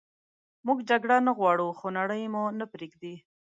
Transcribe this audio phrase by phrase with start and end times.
[0.65, 3.15] موږ جګړه نه غواړو خو نړئ مو نه پریږدي